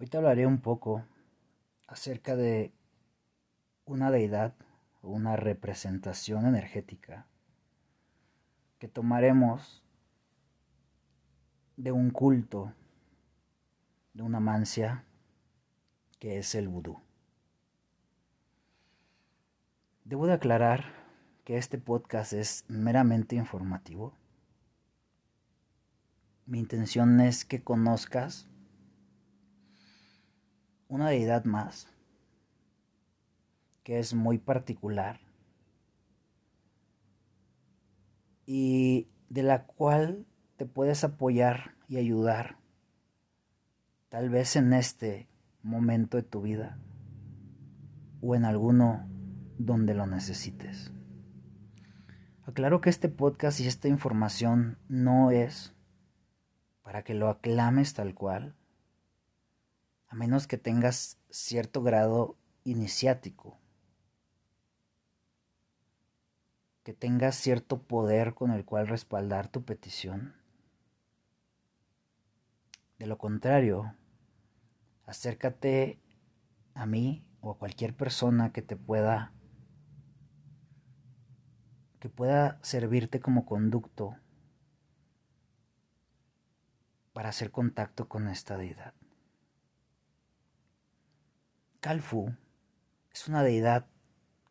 Hoy 0.00 0.06
te 0.06 0.16
hablaré 0.16 0.46
un 0.46 0.62
poco 0.62 1.04
acerca 1.86 2.34
de 2.34 2.72
una 3.84 4.10
deidad 4.10 4.54
o 5.02 5.10
una 5.10 5.36
representación 5.36 6.46
energética 6.46 7.26
que 8.78 8.88
tomaremos 8.88 9.84
de 11.76 11.92
un 11.92 12.08
culto, 12.12 12.72
de 14.14 14.22
una 14.22 14.40
mancia 14.40 15.04
que 16.18 16.38
es 16.38 16.54
el 16.54 16.68
vudú. 16.68 16.98
Debo 20.04 20.26
de 20.26 20.32
aclarar 20.32 20.94
que 21.44 21.58
este 21.58 21.76
podcast 21.76 22.32
es 22.32 22.64
meramente 22.68 23.36
informativo. 23.36 24.14
Mi 26.46 26.58
intención 26.58 27.20
es 27.20 27.44
que 27.44 27.62
conozcas 27.62 28.49
una 30.90 31.08
deidad 31.08 31.44
más 31.44 31.88
que 33.84 34.00
es 34.00 34.12
muy 34.12 34.38
particular 34.38 35.20
y 38.44 39.08
de 39.28 39.44
la 39.44 39.66
cual 39.66 40.26
te 40.56 40.66
puedes 40.66 41.04
apoyar 41.04 41.76
y 41.88 41.96
ayudar 41.96 42.58
tal 44.08 44.28
vez 44.28 44.56
en 44.56 44.72
este 44.72 45.28
momento 45.62 46.16
de 46.16 46.24
tu 46.24 46.42
vida 46.42 46.78
o 48.20 48.34
en 48.34 48.44
alguno 48.44 49.08
donde 49.58 49.94
lo 49.94 50.06
necesites. 50.06 50.92
Aclaro 52.42 52.80
que 52.80 52.90
este 52.90 53.08
podcast 53.08 53.60
y 53.60 53.68
esta 53.68 53.86
información 53.86 54.76
no 54.88 55.30
es 55.30 55.72
para 56.82 57.04
que 57.04 57.14
lo 57.14 57.28
aclames 57.28 57.94
tal 57.94 58.12
cual, 58.14 58.56
a 60.10 60.16
menos 60.16 60.48
que 60.48 60.58
tengas 60.58 61.18
cierto 61.30 61.82
grado 61.82 62.36
iniciático, 62.64 63.58
que 66.82 66.92
tengas 66.92 67.36
cierto 67.36 67.82
poder 67.82 68.34
con 68.34 68.50
el 68.50 68.64
cual 68.64 68.88
respaldar 68.88 69.48
tu 69.48 69.64
petición. 69.64 70.34
De 72.98 73.06
lo 73.06 73.18
contrario, 73.18 73.94
acércate 75.06 76.00
a 76.74 76.86
mí 76.86 77.24
o 77.40 77.52
a 77.52 77.58
cualquier 77.58 77.94
persona 77.94 78.52
que 78.52 78.62
te 78.62 78.76
pueda 78.76 79.32
que 82.00 82.08
pueda 82.08 82.58
servirte 82.62 83.20
como 83.20 83.44
conducto 83.44 84.16
para 87.12 87.28
hacer 87.28 87.50
contacto 87.50 88.08
con 88.08 88.26
esta 88.26 88.56
deidad. 88.56 88.94
Kalfu 91.80 92.34
es 93.10 93.26
una 93.26 93.42
deidad 93.42 93.86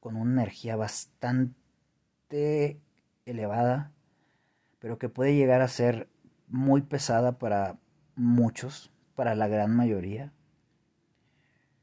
con 0.00 0.16
una 0.16 0.32
energía 0.32 0.76
bastante 0.76 2.80
elevada, 3.26 3.92
pero 4.78 4.98
que 4.98 5.10
puede 5.10 5.36
llegar 5.36 5.60
a 5.60 5.68
ser 5.68 6.08
muy 6.48 6.80
pesada 6.80 7.38
para 7.38 7.78
muchos, 8.16 8.90
para 9.14 9.34
la 9.34 9.46
gran 9.46 9.76
mayoría. 9.76 10.32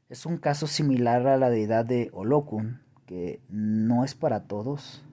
Es 0.08 0.26
un 0.26 0.36
caso 0.36 0.66
similar 0.66 1.28
a 1.28 1.36
la 1.36 1.48
deidad 1.48 1.84
de 1.84 2.10
Olokun, 2.12 2.82
que 3.06 3.40
no 3.48 4.04
es 4.04 4.16
para 4.16 4.48
todos. 4.48 5.04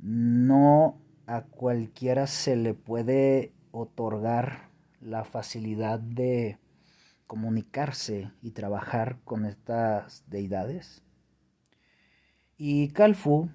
No 0.00 1.00
a 1.26 1.42
cualquiera 1.42 2.26
se 2.26 2.56
le 2.56 2.74
puede 2.74 3.52
otorgar 3.70 4.68
la 5.00 5.24
facilidad 5.24 6.00
de 6.00 6.58
comunicarse 7.32 8.30
y 8.42 8.50
trabajar 8.50 9.18
con 9.24 9.46
estas 9.46 10.22
deidades. 10.28 11.02
Y 12.58 12.88
Kalfu, 12.88 13.48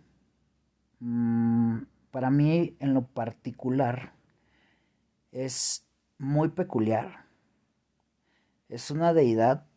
mm, 1.00 1.84
para 2.10 2.32
mí 2.32 2.76
en 2.80 2.96
lo 2.96 3.06
particular, 3.06 4.16
es 5.32 5.86
muy 6.18 6.50
peculiar. 6.50 7.28
Es 8.68 8.90
una 8.90 9.14
deidad 9.14 9.68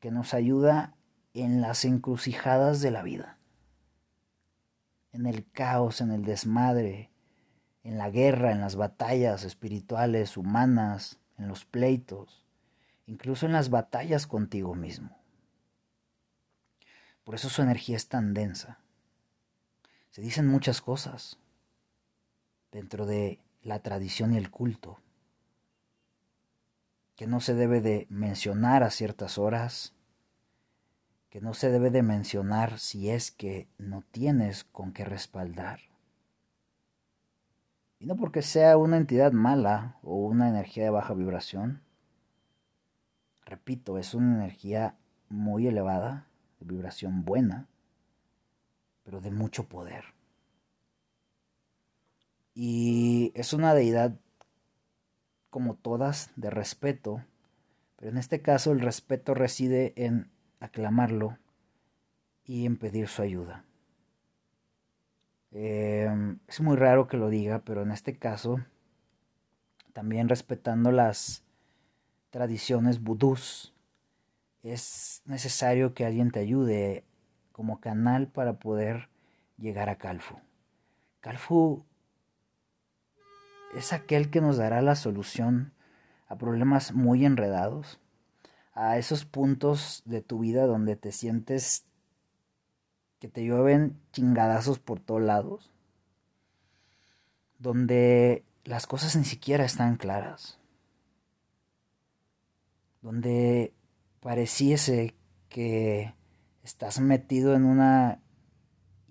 que 0.00 0.10
nos 0.10 0.32
ayuda 0.32 0.96
en 1.34 1.60
las 1.60 1.84
encrucijadas 1.84 2.80
de 2.80 2.90
la 2.90 3.02
vida, 3.02 3.38
en 5.12 5.26
el 5.26 5.46
caos, 5.50 6.00
en 6.00 6.10
el 6.10 6.24
desmadre, 6.24 7.10
en 7.82 7.98
la 7.98 8.08
guerra, 8.08 8.52
en 8.52 8.62
las 8.62 8.76
batallas 8.76 9.44
espirituales, 9.44 10.38
humanas, 10.38 11.20
en 11.36 11.48
los 11.48 11.66
pleitos 11.66 12.45
incluso 13.06 13.46
en 13.46 13.52
las 13.52 13.70
batallas 13.70 14.26
contigo 14.26 14.74
mismo. 14.74 15.16
Por 17.24 17.34
eso 17.34 17.48
su 17.48 17.62
energía 17.62 17.96
es 17.96 18.08
tan 18.08 18.34
densa. 18.34 18.78
Se 20.10 20.22
dicen 20.22 20.46
muchas 20.46 20.80
cosas 20.80 21.38
dentro 22.70 23.06
de 23.06 23.40
la 23.62 23.80
tradición 23.80 24.32
y 24.32 24.36
el 24.36 24.50
culto, 24.50 25.00
que 27.16 27.26
no 27.26 27.40
se 27.40 27.54
debe 27.54 27.80
de 27.80 28.06
mencionar 28.10 28.82
a 28.82 28.90
ciertas 28.90 29.38
horas, 29.38 29.94
que 31.30 31.40
no 31.40 31.54
se 31.54 31.70
debe 31.70 31.90
de 31.90 32.02
mencionar 32.02 32.78
si 32.78 33.10
es 33.10 33.30
que 33.30 33.68
no 33.78 34.04
tienes 34.10 34.64
con 34.64 34.92
qué 34.92 35.04
respaldar. 35.04 35.80
Y 37.98 38.06
no 38.06 38.16
porque 38.16 38.42
sea 38.42 38.76
una 38.76 38.98
entidad 38.98 39.32
mala 39.32 39.98
o 40.02 40.16
una 40.16 40.48
energía 40.48 40.84
de 40.84 40.90
baja 40.90 41.14
vibración, 41.14 41.82
Repito, 43.46 43.96
es 43.96 44.12
una 44.12 44.34
energía 44.34 44.96
muy 45.28 45.68
elevada, 45.68 46.26
de 46.58 46.66
vibración 46.66 47.24
buena, 47.24 47.68
pero 49.04 49.20
de 49.20 49.30
mucho 49.30 49.68
poder. 49.68 50.04
Y 52.54 53.32
es 53.36 53.52
una 53.52 53.72
deidad 53.72 54.18
como 55.50 55.74
todas 55.74 56.32
de 56.34 56.50
respeto, 56.50 57.24
pero 57.96 58.10
en 58.10 58.18
este 58.18 58.42
caso 58.42 58.72
el 58.72 58.80
respeto 58.80 59.32
reside 59.32 59.92
en 59.96 60.28
aclamarlo 60.58 61.38
y 62.44 62.66
en 62.66 62.76
pedir 62.76 63.06
su 63.06 63.22
ayuda. 63.22 63.64
Em, 65.52 66.40
es 66.48 66.60
muy 66.60 66.76
raro 66.76 67.06
que 67.06 67.16
lo 67.16 67.28
diga, 67.28 67.60
pero 67.60 67.82
en 67.82 67.92
este 67.92 68.18
caso, 68.18 68.58
también 69.92 70.28
respetando 70.28 70.90
las 70.90 71.45
tradiciones 72.36 73.02
vudús, 73.02 73.72
es 74.62 75.22
necesario 75.24 75.94
que 75.94 76.04
alguien 76.04 76.30
te 76.30 76.38
ayude 76.38 77.02
como 77.50 77.80
canal 77.80 78.28
para 78.28 78.58
poder 78.58 79.08
llegar 79.56 79.88
a 79.88 79.96
Kalfu. 79.96 80.36
Kalfu 81.20 81.82
es 83.74 83.94
aquel 83.94 84.28
que 84.28 84.42
nos 84.42 84.58
dará 84.58 84.82
la 84.82 84.96
solución 84.96 85.72
a 86.28 86.36
problemas 86.36 86.92
muy 86.92 87.24
enredados, 87.24 88.00
a 88.74 88.98
esos 88.98 89.24
puntos 89.24 90.02
de 90.04 90.20
tu 90.20 90.40
vida 90.40 90.66
donde 90.66 90.94
te 90.94 91.12
sientes 91.12 91.86
que 93.18 93.28
te 93.28 93.46
llueven 93.46 93.98
chingadazos 94.12 94.78
por 94.78 95.00
todos 95.00 95.22
lados, 95.22 95.72
donde 97.58 98.44
las 98.64 98.86
cosas 98.86 99.16
ni 99.16 99.24
siquiera 99.24 99.64
están 99.64 99.96
claras 99.96 100.58
donde 103.06 103.72
pareciese 104.18 105.14
que 105.48 106.12
estás 106.64 106.98
metido 106.98 107.54
en 107.54 107.64
una 107.64 108.20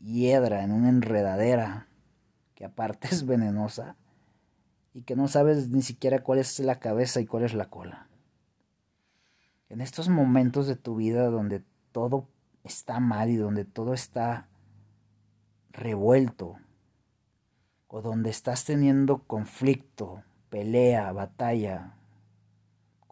hiedra, 0.04 0.66
en 0.66 0.74
una 0.74 0.90
enredadera, 0.90 1.88
que 2.56 2.66
aparte 2.66 3.08
es 3.12 3.26
venenosa, 3.26 3.96
y 4.94 5.04
que 5.04 5.16
no 5.16 5.30
sabes 5.30 5.70
ni 5.70 5.82
siquiera 5.82 6.24
cuál 6.24 6.40
es 6.40 6.60
la 6.60 6.78
cabeza 6.80 7.22
y 7.22 7.26
cuál 7.26 7.46
es 7.46 7.54
la 7.54 7.70
cola. 7.70 8.10
En 9.70 9.80
estos 9.80 10.10
momentos 10.10 10.68
de 10.68 10.76
tu 10.76 10.98
vida 10.98 11.30
donde 11.30 11.64
todo 11.94 12.28
está 12.66 13.00
mal 13.00 13.30
y 13.30 13.38
donde 13.38 13.64
todo 13.64 13.94
está 13.94 14.50
revuelto, 15.72 16.58
o 17.88 18.02
donde 18.02 18.30
estás 18.30 18.66
teniendo 18.66 19.20
conflicto, 19.20 20.22
pelea, 20.50 21.14
batalla, 21.14 21.96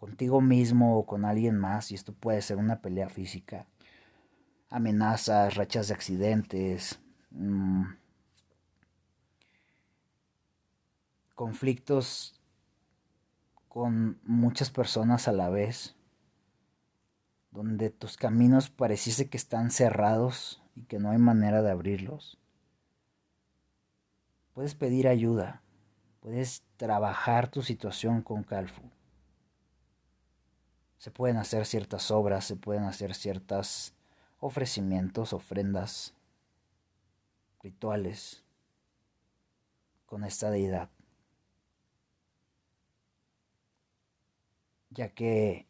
contigo 0.04 0.42
mismo 0.42 0.98
o 0.98 1.06
con 1.06 1.24
alguien 1.24 1.56
más, 1.56 1.90
y 1.90 1.94
esto 1.94 2.12
puede 2.12 2.42
ser 2.42 2.58
una 2.58 2.82
pelea 2.82 3.08
física, 3.08 3.66
amenazas, 4.68 5.54
rachas 5.54 5.88
de 5.88 5.94
accidentes, 5.94 7.00
mm, 7.30 7.84
conflictos 11.34 12.38
con 13.66 14.20
muchas 14.24 14.68
personas 14.68 15.26
a 15.26 15.32
la 15.32 15.48
vez, 15.48 15.96
donde 17.50 17.88
tus 17.88 18.18
caminos 18.18 18.68
pareciese 18.68 19.30
que 19.30 19.38
están 19.38 19.70
cerrados 19.70 20.62
y 20.76 20.82
que 20.82 20.98
no 20.98 21.12
hay 21.12 21.18
manera 21.18 21.62
de 21.62 21.70
abrirlos. 21.70 22.38
Puedes 24.52 24.74
pedir 24.74 25.08
ayuda, 25.08 25.62
puedes 26.20 26.62
trabajar 26.76 27.48
tu 27.48 27.62
situación 27.62 28.20
con 28.20 28.42
Calfu 28.42 28.82
se 30.98 31.10
pueden 31.10 31.36
hacer 31.36 31.66
ciertas 31.66 32.10
obras, 32.10 32.44
se 32.44 32.56
pueden 32.56 32.84
hacer 32.84 33.14
ciertos 33.14 33.94
ofrecimientos, 34.38 35.32
ofrendas, 35.32 36.14
rituales 37.62 38.42
con 40.06 40.24
esta 40.24 40.50
deidad. 40.50 40.90
Ya 44.90 45.08
que 45.08 45.66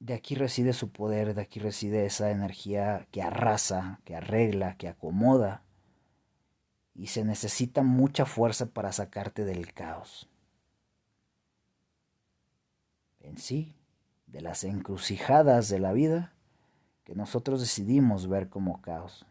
de 0.00 0.14
aquí 0.14 0.34
reside 0.34 0.72
su 0.72 0.90
poder, 0.90 1.34
de 1.34 1.42
aquí 1.42 1.60
reside 1.60 2.06
esa 2.06 2.30
energía 2.30 3.06
que 3.12 3.22
arrasa, 3.22 4.00
que 4.04 4.16
arregla, 4.16 4.76
que 4.76 4.88
acomoda. 4.88 5.62
Y 6.94 7.08
se 7.08 7.24
necesita 7.24 7.82
mucha 7.82 8.26
fuerza 8.26 8.66
para 8.66 8.92
sacarte 8.92 9.44
del 9.44 9.72
caos. 9.72 10.28
En 13.20 13.38
sí, 13.38 13.74
de 14.26 14.40
las 14.40 14.64
encrucijadas 14.64 15.68
de 15.68 15.78
la 15.78 15.92
vida 15.92 16.32
que 17.04 17.14
nosotros 17.14 17.60
decidimos 17.60 18.28
ver 18.28 18.48
como 18.48 18.80
caos. 18.80 19.26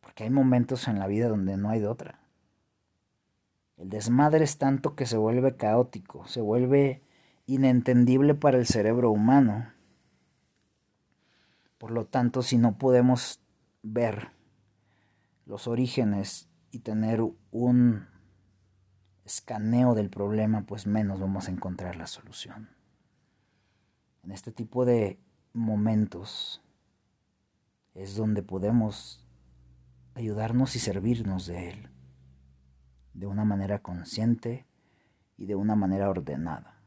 Porque 0.00 0.24
hay 0.24 0.30
momentos 0.30 0.88
en 0.88 0.98
la 0.98 1.06
vida 1.06 1.28
donde 1.28 1.56
no 1.56 1.70
hay 1.70 1.80
de 1.80 1.88
otra. 1.88 2.20
El 3.76 3.90
desmadre 3.90 4.44
es 4.44 4.58
tanto 4.58 4.96
que 4.96 5.06
se 5.06 5.16
vuelve 5.16 5.56
caótico, 5.56 6.26
se 6.26 6.40
vuelve 6.40 7.02
inentendible 7.46 8.34
para 8.34 8.58
el 8.58 8.66
cerebro 8.66 9.10
humano. 9.10 9.72
Por 11.78 11.92
lo 11.92 12.06
tanto, 12.06 12.42
si 12.42 12.58
no 12.58 12.76
podemos 12.76 13.40
ver 13.82 14.30
los 15.46 15.68
orígenes 15.68 16.48
y 16.70 16.80
tener 16.80 17.22
un 17.50 18.06
escaneo 19.28 19.94
del 19.94 20.08
problema, 20.08 20.64
pues 20.64 20.86
menos 20.86 21.20
vamos 21.20 21.48
a 21.48 21.50
encontrar 21.50 21.96
la 21.96 22.06
solución. 22.06 22.70
En 24.24 24.32
este 24.32 24.52
tipo 24.52 24.86
de 24.86 25.20
momentos 25.52 26.62
es 27.94 28.16
donde 28.16 28.42
podemos 28.42 29.26
ayudarnos 30.14 30.76
y 30.76 30.78
servirnos 30.78 31.46
de 31.46 31.68
Él 31.70 31.90
de 33.12 33.26
una 33.26 33.44
manera 33.44 33.80
consciente 33.80 34.66
y 35.36 35.44
de 35.44 35.56
una 35.56 35.74
manera 35.74 36.08
ordenada. 36.08 36.80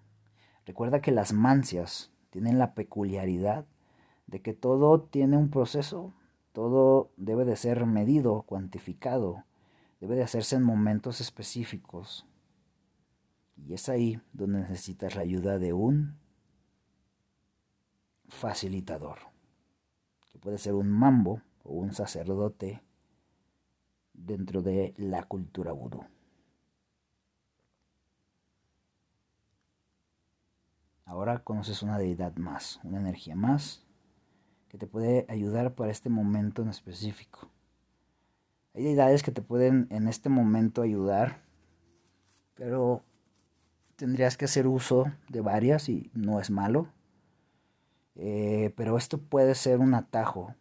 Recuerda 0.66 1.00
que 1.00 1.12
las 1.12 1.34
mancias 1.34 2.12
tienen 2.32 2.58
la 2.58 2.74
peculiaridad 2.74 3.66
de 4.26 4.42
que 4.42 4.54
todo 4.54 5.02
tiene 5.02 5.38
un 5.38 5.50
proceso, 5.52 6.14
todo 6.54 7.12
debe 7.18 7.46
de 7.46 7.56
ser 7.56 7.86
medido, 7.86 8.44
cuantificado, 8.44 9.44
debe 10.00 10.16
de 10.16 10.24
hacerse 10.24 10.56
en 10.56 10.64
momentos 10.64 11.22
específicos. 11.22 12.26
Y 13.66 13.74
es 13.74 13.90
ahí 13.90 14.20
donde 14.34 14.60
necesitas 14.60 15.16
la 15.16 15.22
ayuda 15.22 15.60
de 15.60 15.74
un 15.74 16.18
facilitador, 18.28 19.20
que 20.32 20.40
puede 20.40 20.58
ser 20.58 20.74
un 20.74 20.90
mambo 20.90 21.42
o 21.64 21.74
un 21.74 21.94
sacerdote 21.94 22.82
dentro 24.14 24.62
de 24.62 24.94
la 24.98 25.24
cultura 25.24 25.72
vudú. 25.72 26.04
Ahora 31.06 31.44
conoces 31.44 31.84
una 31.84 31.98
deidad 31.98 32.36
más, 32.38 32.80
una 32.84 33.00
energía 33.00 33.36
más 33.36 33.86
que 34.70 34.78
te 34.78 34.88
puede 34.88 35.26
ayudar 35.28 35.76
para 35.76 35.92
este 35.92 36.10
momento 36.10 36.62
en 36.62 36.70
específico. 36.70 37.50
Hay 38.74 38.84
deidades 38.86 39.22
que 39.22 39.34
te 39.34 39.42
pueden 39.42 39.88
en 39.90 40.08
este 40.08 40.30
momento 40.30 40.82
ayudar, 40.82 41.42
pero 42.56 43.04
tendrías 44.02 44.36
que 44.36 44.46
hacer 44.46 44.66
uso 44.66 45.12
de 45.30 45.42
varias 45.42 45.88
y 45.88 46.10
no 46.16 46.40
es 46.40 46.50
malo. 46.50 46.88
Eh, 48.16 48.74
pero 48.76 48.98
esto 48.98 49.20
puede 49.20 49.54
ser 49.54 49.78
un 49.78 49.94
atajo. 49.94 50.56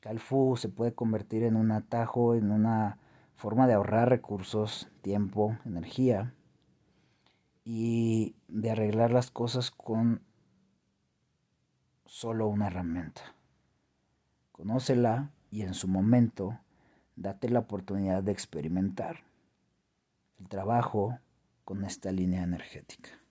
Calfu 0.00 0.56
se 0.56 0.70
puede 0.70 0.94
convertir 0.94 1.42
en 1.42 1.56
un 1.56 1.72
atajo, 1.72 2.36
en 2.36 2.52
una 2.52 2.96
forma 3.34 3.66
de 3.66 3.74
ahorrar 3.74 4.08
recursos, 4.08 4.88
tiempo, 5.02 5.58
energía 5.66 6.32
y 7.66 8.34
de 8.48 8.70
arreglar 8.70 9.10
las 9.10 9.30
cosas 9.30 9.70
con 9.70 10.22
solo 12.06 12.48
una 12.48 12.68
herramienta. 12.68 13.20
Conócela 14.52 15.32
y 15.50 15.60
en 15.60 15.74
su 15.74 15.86
momento 15.86 16.58
date 17.14 17.50
la 17.50 17.58
oportunidad 17.58 18.22
de 18.22 18.32
experimentar 18.32 19.18
el 20.38 20.48
trabajo 20.48 21.18
con 21.64 21.84
esta 21.84 22.12
línea 22.12 22.42
energética. 22.42 23.23